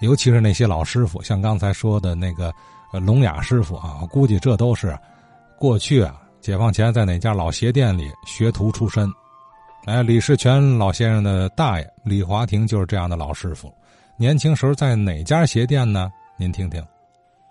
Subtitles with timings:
[0.00, 2.52] 尤其是那些老师傅，像刚才说的那个
[2.92, 4.96] 呃聋哑师傅啊，我估计这都是
[5.58, 9.10] 过去啊解放前在哪家老鞋店里学徒出身。
[9.86, 13.72] 哎，李世全老先生的大爷李华亭就是这样的老师傅。
[14.16, 16.10] 年轻时候在哪家鞋店呢？
[16.36, 16.82] 您听听。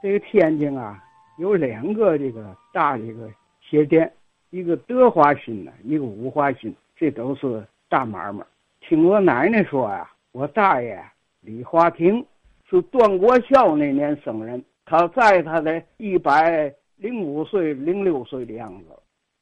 [0.01, 1.03] 这个天津啊，
[1.37, 3.29] 有两个这个大这个
[3.61, 4.11] 鞋店，
[4.51, 8.45] 一个德华新的，一个五华新，这都是大买卖。
[8.81, 11.01] 听我奶奶说呀，我大爷
[11.41, 12.23] 李华亭
[12.69, 18.87] 是段国孝那年生人，他在他的一百零五岁、零六岁的样子。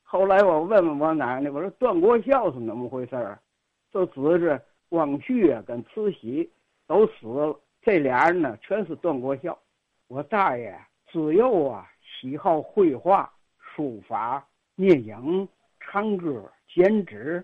[0.03, 3.39] 后来我问问我奶奶，我说段国孝是怎么回事儿？
[3.91, 6.49] 就指着光绪啊跟慈禧
[6.85, 9.57] 都死了，这俩人呢全是段国孝。
[10.07, 10.77] 我大爷
[11.11, 15.47] 自幼啊喜好绘画、书法、聂影、
[15.79, 17.43] 唱歌、剪纸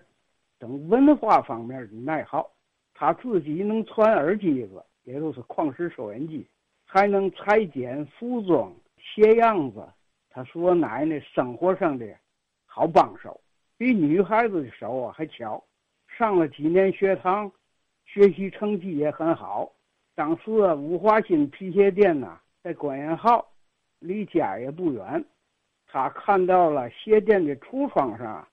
[0.58, 2.48] 等文化方面的爱好。
[2.94, 6.46] 他自己能传耳机子，也就是矿石收音机，
[6.84, 9.86] 还能裁剪服装、鞋样子。
[10.30, 12.06] 他是我奶奶生活上的。
[12.66, 13.38] 好帮手，
[13.76, 15.62] 比女孩子的手啊还巧。
[16.08, 17.52] 上了几年学堂，
[18.06, 19.70] 学习成绩也很好。
[20.14, 23.46] 当时，五华新皮鞋店呐，在关元号，
[23.98, 25.22] 离家也不远。
[25.86, 28.48] 他看到了鞋店的橱窗上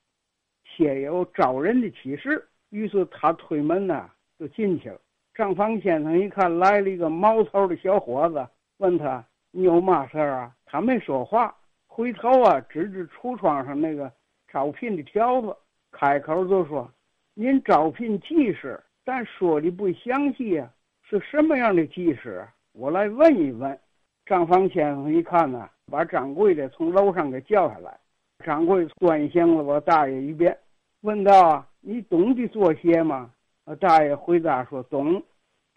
[0.65, 4.99] 写有招人的启事，于是他推门呐就进去了。
[5.39, 8.45] 账房先生一看来了一个毛头的小伙子，
[8.79, 11.55] 问他：“你有嘛事儿啊？”他没说话。
[11.87, 14.11] 回头啊，指指橱窗上那个
[14.51, 15.55] 招聘的条子，
[15.93, 16.91] 开口就说
[17.35, 20.69] ：“您招聘技师，但说的不详细啊，
[21.03, 22.45] 是什么样的技师？
[22.73, 23.79] 我来问一问。”
[24.27, 27.97] 账房先生一看呢，把掌柜的从楼上给叫下来。
[28.43, 30.57] 掌柜端详了我大爷一遍，
[30.99, 33.31] 问道：“，你懂得做鞋吗？”
[33.63, 35.23] 我大爷回答说：“懂。”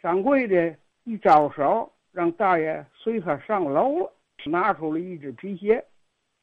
[0.03, 4.13] 掌柜的一招手，让大爷随他上楼了，
[4.47, 5.85] 拿出了一只皮鞋。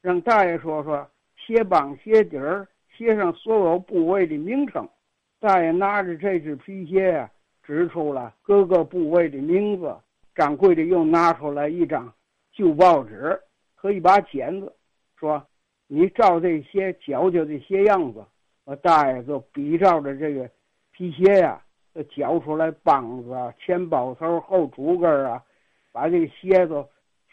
[0.00, 2.66] 让大爷说说鞋帮、鞋底儿、
[2.96, 4.88] 鞋上所有部位的名称。
[5.38, 7.30] 大爷拿着这只皮鞋呀，
[7.62, 9.94] 指出了各个部位的名字。
[10.34, 12.10] 掌柜的又拿出来一张
[12.52, 13.38] 旧报纸
[13.74, 14.74] 和一把剪子，
[15.18, 15.46] 说
[15.86, 18.24] ：“你照这鞋脚脚的鞋样子。”
[18.64, 20.48] 我大爷就比照着这个
[20.92, 21.62] 皮鞋呀，
[22.10, 25.42] 绞出来帮子啊、前包头、后主跟啊，
[25.92, 26.84] 把这个鞋子。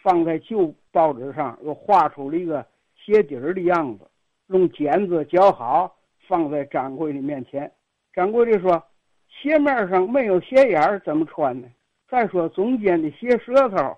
[0.03, 4.07] 放在旧报纸上，又画出了一个鞋底儿的样子，
[4.47, 5.97] 用剪子绞好，
[6.27, 7.69] 放在掌柜的面前。
[8.13, 8.81] 掌柜的说
[9.27, 11.67] ：“鞋面上没有鞋眼儿，怎么穿呢？
[12.07, 13.97] 再说中间的鞋舌头，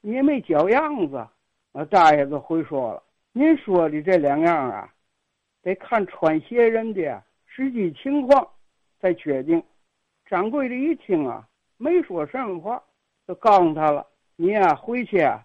[0.00, 1.16] 你也没脚样子。”
[1.72, 3.02] 啊，大爷子回说了
[3.34, 4.88] ：“您说的这两样啊，
[5.62, 8.48] 得看穿鞋人的实际情况
[8.98, 9.62] 再决定。”
[10.30, 11.44] 掌柜的一听啊，
[11.76, 12.80] 没说什么话，
[13.26, 14.06] 就告诉他了
[14.38, 15.44] ：“你呀，回去啊。”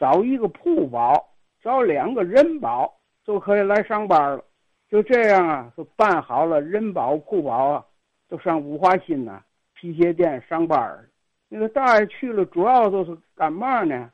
[0.00, 1.22] 找一个铺保，
[1.62, 2.92] 找两个人保，
[3.24, 4.42] 就可以来上班了。
[4.88, 7.84] 就这样啊，就办好了人保、铺保啊，
[8.28, 9.44] 就上五华新呐
[9.74, 11.08] 皮鞋店上班
[11.48, 14.10] 那个大爷去了，主要就是干嘛呢？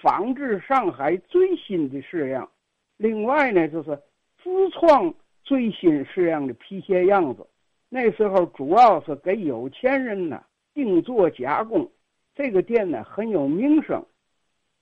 [0.00, 2.48] 仿制上海最新的式样，
[2.96, 4.00] 另外呢，就是
[4.42, 5.12] 自创
[5.42, 7.44] 最新式样的皮鞋样子。
[7.92, 10.42] 那时候主要是给有钱人呢
[10.72, 11.90] 定做加工。
[12.34, 14.02] 这个店呢很有名声。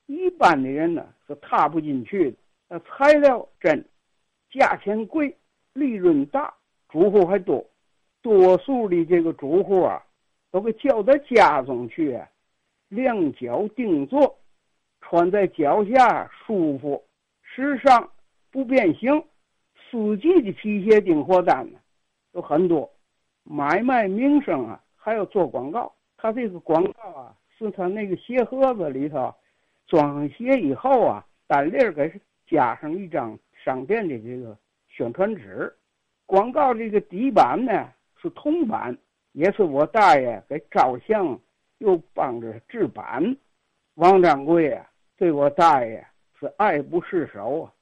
[0.06, 2.36] 一般的人呢是踏不进去的。
[2.68, 3.82] 那材料真，
[4.50, 5.34] 价钱贵，
[5.72, 6.54] 利润大，
[6.90, 7.64] 主户还多。
[8.20, 10.04] 多数的这个主户啊，
[10.50, 12.20] 都给叫到家中去，
[12.88, 14.38] 量脚定做，
[15.00, 17.02] 穿在脚下舒服、
[17.42, 18.10] 时尚、
[18.50, 19.24] 不变形。
[19.90, 21.78] 四季的皮鞋订货单呢，
[22.32, 22.90] 有很多。
[23.50, 25.90] 买卖名声啊，还要做广告。
[26.18, 29.34] 他这个广告啊，是他那个鞋盒子里头。
[29.86, 32.12] 装鞋以后啊，单粒儿给
[32.46, 34.54] 加上一张商店的这个
[34.86, 35.74] 宣传纸，
[36.26, 37.88] 广告这个底板呢
[38.20, 38.94] 是铜板，
[39.32, 41.40] 也是我大爷给照相
[41.78, 43.34] 又帮着制版。
[43.94, 44.86] 王掌柜啊，
[45.16, 46.06] 对我大爷
[46.38, 47.72] 是爱不释手啊，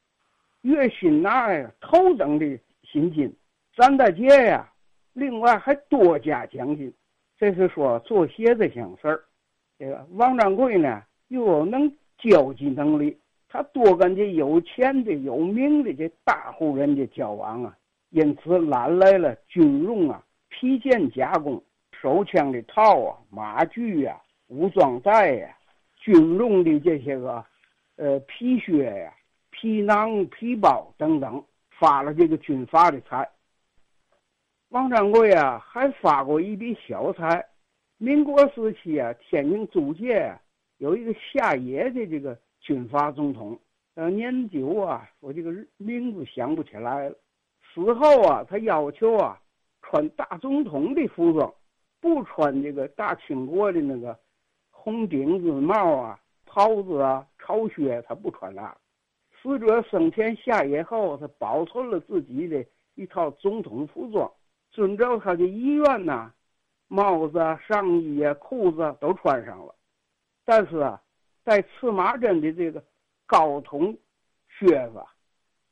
[0.60, 2.46] 月薪拿呀头等的
[2.84, 3.34] 薪金，
[3.76, 4.72] 三大节呀，
[5.16, 6.92] 另外还多加奖金。
[7.38, 9.24] 这是说做鞋这项事儿，
[9.78, 11.02] 这个王掌柜呢。
[11.28, 13.18] 又有能交际能力，
[13.48, 17.76] 他多跟这有钱的、有名的这大户人家交往啊，
[18.10, 21.60] 因此揽来了军用啊、皮件加工、
[21.90, 24.16] 手枪的套啊、马具啊、
[24.46, 25.48] 武装带呀、
[25.96, 27.44] 军用的这些个
[27.96, 29.12] 呃皮靴呀、
[29.50, 33.28] 皮囊、皮包等等，发了这个军阀的财。
[34.70, 37.44] 王掌柜啊，还发过一笔小财，
[37.98, 40.36] 民国时期啊，天津租界
[40.78, 43.56] 有一个下野的这个军阀总统，
[43.94, 47.14] 呃，年久啊，我这个名字想不起来了。
[47.72, 49.40] 死后啊，他要求啊，
[49.82, 51.54] 穿大总统的服装，
[52.00, 54.19] 不穿这个大清国的那个
[54.70, 58.76] 红顶子帽啊、袍子啊、朝靴，他不穿那。
[59.40, 62.66] 死者生前下野后，他保存了自己的
[62.96, 64.28] 一套总统服装，
[64.76, 66.31] 遵照他的遗愿呐。
[66.88, 69.75] 帽子、上衣、裤子都穿上了，
[70.44, 71.02] 但是啊，
[71.43, 72.84] 带刺马针的这个
[73.26, 73.96] 高筒
[74.49, 75.02] 靴子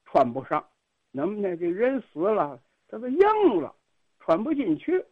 [0.07, 0.67] 穿不上。
[1.13, 2.59] 那么呢，这人死了，
[2.89, 3.73] 他都硬了，
[4.19, 5.05] 穿不进去。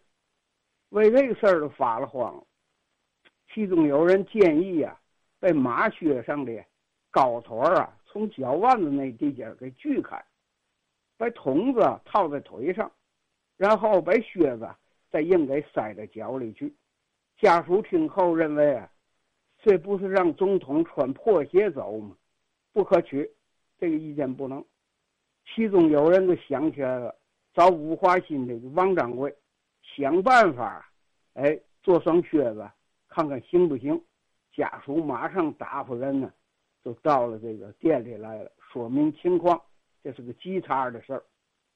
[0.89, 2.45] 为这个事儿都发了慌了。
[3.53, 4.99] 其中有人建议啊，
[5.39, 6.65] 把马靴上的
[7.13, 10.21] 高筒啊，从脚腕子那地界给锯开，
[11.17, 12.91] 把筒子套在腿上，
[13.63, 14.69] 然后把靴子。
[15.13, 16.75] 再硬给塞到脚里去，
[17.39, 18.91] 家属听后认为啊，
[19.59, 22.17] 这不是让总统穿破鞋走吗？
[22.73, 23.31] 不可取，
[23.79, 24.65] 这个意见不能。
[25.45, 27.15] 其中有人就想起来了，
[27.53, 29.31] 找五华新的王掌柜
[29.83, 30.91] 想办法，
[31.35, 32.67] 哎，做双靴子，
[33.07, 34.03] 看看行不行。
[34.57, 36.33] 家属马上打发人呢，
[36.83, 39.61] 就到了这个店里来了，说明情况，
[40.03, 41.23] 这是个急茬的事儿。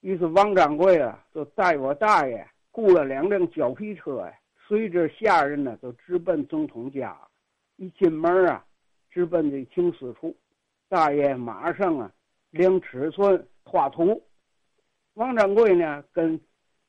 [0.01, 2.47] 于是王掌柜啊，就带我大爷。
[2.71, 4.35] 雇了两辆胶皮车呀，
[4.69, 7.17] 随着下人呢，就直奔总统家。
[7.77, 8.63] 一进门啊，
[9.11, 10.37] 直奔这停尸处。
[10.89, 12.13] 大爷马上啊，
[12.51, 14.23] 量尺寸、画图。
[15.15, 16.39] 王掌柜呢，跟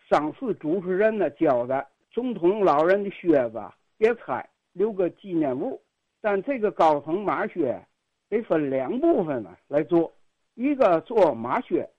[0.09, 3.63] 丧事主持人呢交代：总统老人的靴子
[3.97, 5.81] 别拆，留个纪念物。
[6.19, 7.81] 但这个高筒马靴
[8.27, 10.13] 得分两部分呢来做，
[10.55, 11.89] 一个做马靴，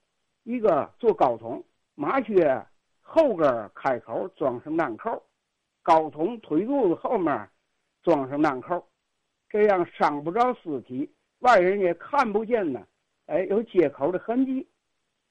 [0.49, 1.63] 一个做高筒
[1.93, 2.65] 马靴。
[3.01, 5.23] 后跟开口装上囊口，
[5.81, 7.49] 高筒腿肚子后面
[8.03, 8.87] 装上囊扣，
[9.49, 12.85] 这样伤不着尸体，外人也看不见呢。
[13.25, 14.67] 哎，有接口的痕迹，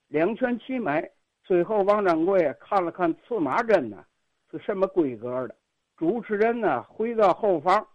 [0.08, 1.08] 两全其美。
[1.44, 4.04] 最后，王掌柜看了看刺马针呢，
[4.50, 5.54] 是什么规格的。
[5.96, 7.86] 主持人呢，回到后房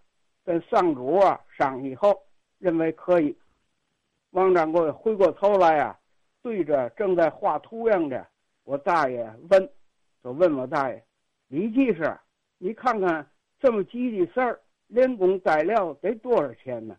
[0.45, 2.21] 跟丧主啊商议后，
[2.57, 3.37] 认为可以。
[4.31, 5.99] 王掌柜回过头来啊，
[6.43, 8.27] 对着正在画图样的。
[8.65, 9.69] 我大爷问，
[10.23, 11.03] 就问我大爷，
[11.47, 12.15] 李技师，
[12.57, 13.27] 你看看
[13.59, 16.95] 这么急的事儿，连工带料得多少钱呢？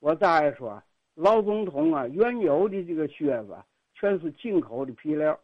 [0.00, 0.82] 我大爷说，
[1.14, 3.56] 老总统啊，原有的这个靴子
[3.94, 5.38] 全是进口的皮料，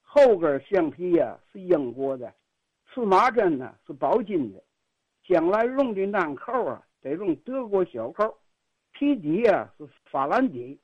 [0.00, 2.32] 后跟橡皮呀是英国的，
[2.88, 4.62] 刺马针呢是包金的，
[5.28, 8.36] 将来用的暗扣啊得用德国小扣，
[8.92, 10.80] 皮底啊是法兰底，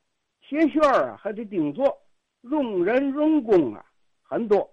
[0.48, 2.00] 鞋楦啊还得定做，
[2.40, 3.84] 用人用工啊。
[4.22, 4.70] 很多，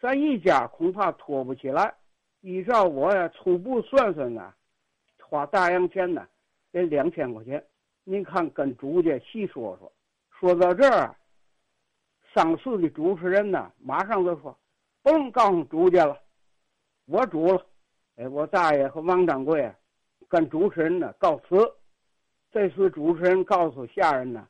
[0.00, 1.94] 咱一家恐怕拖不起来。
[2.40, 4.54] 依照我呀初步算算呢，
[5.18, 6.26] 花大洋钱呢
[6.72, 7.62] 得两千块钱。
[8.04, 9.92] 您看跟主家细说说。
[10.30, 11.14] 说到这儿，
[12.32, 14.56] 上次的主持人呢马上就说
[15.02, 16.18] ：“不用告诉主家了，
[17.04, 17.66] 我主了。”
[18.16, 19.74] 哎，我大爷和王掌柜啊
[20.26, 21.56] 跟主持人呢告辞。
[22.50, 24.48] 这次主持人告诉下人呢，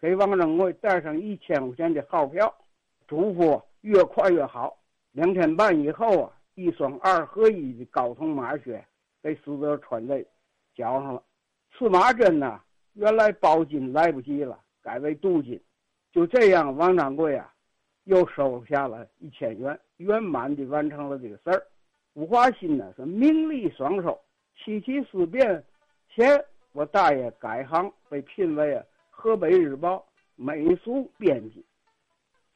[0.00, 2.54] 给王掌柜带上一千块钱的号票，
[3.06, 3.62] 嘱咐。
[3.82, 4.76] 越快越好。
[5.12, 8.84] 两天半以后啊，一双二合一的高筒马靴
[9.22, 10.22] 被死者穿在
[10.74, 11.22] 脚上了。
[11.72, 12.60] 刺马针呢，
[12.92, 15.58] 原来包金来不及了，改为镀金。
[16.12, 17.50] 就这样，王掌柜啊，
[18.04, 21.66] 又收下了一千元，圆满的完成了这个事儿。
[22.12, 24.20] 吴华新呢是名利双收。
[24.56, 25.64] 七七事变
[26.14, 28.82] 前，我大爷改行，被聘为啊
[29.20, 29.96] 《河北日报》
[30.34, 31.62] 美术编辑。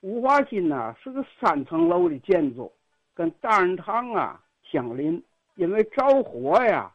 [0.01, 2.73] 五华新呐是个三层楼的建筑，
[3.13, 5.23] 跟大人堂啊相邻。
[5.57, 6.91] 因为着火呀，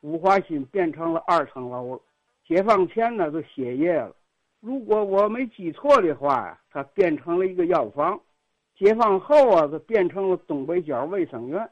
[0.00, 2.02] 五华新变成了二层楼了。
[2.46, 4.16] 解放前呢就歇业了。
[4.60, 8.18] 如果我没记错的话呀，它变成了一个药房。
[8.74, 11.70] 解放后啊，就变成了东北角卫生院。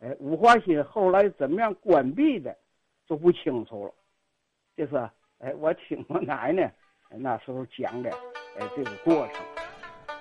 [0.00, 2.56] 哎，五华新后来怎么样关闭的，
[3.06, 3.92] 就不清楚了。
[4.74, 6.72] 这是哎，我听我奶奶
[7.10, 8.10] 那时候讲的
[8.58, 9.36] 哎这个过程。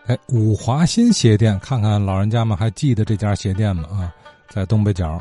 [0.06, 3.84] 哎，五华新鞋店，看看老人家们还记得这家鞋店吗？
[3.92, 4.14] 啊，
[4.48, 5.20] 在东北角。